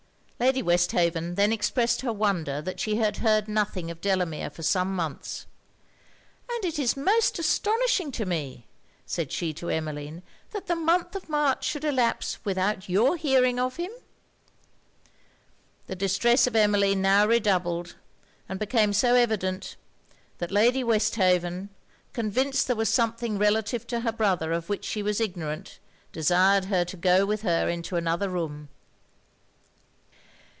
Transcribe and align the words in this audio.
Lady 0.43 0.63
Westhaven 0.63 1.35
then 1.35 1.53
expressed 1.53 2.01
her 2.01 2.11
wonder 2.11 2.63
that 2.63 2.79
she 2.79 2.95
had 2.95 3.17
heard 3.17 3.47
nothing 3.47 3.91
of 3.91 4.01
Delamere 4.01 4.49
for 4.49 4.63
some 4.63 4.95
months. 4.95 5.45
'And 6.49 6.65
it 6.65 6.79
is 6.79 6.97
most 6.97 7.37
astonishing 7.37 8.11
to 8.13 8.25
me,' 8.25 8.65
said 9.05 9.31
she 9.31 9.53
to 9.53 9.69
Emmeline, 9.69 10.23
'that 10.49 10.65
the 10.65 10.75
month 10.75 11.15
of 11.15 11.29
March 11.29 11.63
should 11.63 11.83
elapse 11.83 12.39
without 12.43 12.89
your 12.89 13.17
hearing 13.17 13.59
of 13.59 13.75
him.' 13.75 13.91
The 15.85 15.95
distress 15.95 16.47
of 16.47 16.55
Emmeline 16.55 17.03
now 17.03 17.27
redoubled; 17.27 17.95
and 18.49 18.57
became 18.57 18.93
so 18.93 19.13
evident, 19.13 19.75
that 20.39 20.49
Lady 20.49 20.83
Westhaven, 20.83 21.69
convinced 22.13 22.65
there 22.65 22.75
was 22.75 22.89
something 22.89 23.37
relative 23.37 23.85
to 23.85 23.99
her 23.99 24.11
brother 24.11 24.51
of 24.53 24.69
which 24.69 24.85
she 24.85 25.03
was 25.03 25.21
ignorant, 25.21 25.77
desired 26.11 26.65
her 26.65 26.83
to 26.83 26.97
go 26.97 27.27
with 27.27 27.43
her 27.43 27.69
into 27.69 27.95
another 27.95 28.27
room. 28.27 28.69